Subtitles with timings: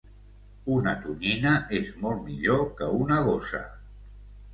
[0.75, 3.61] Una tonyina és molt millor que una gossa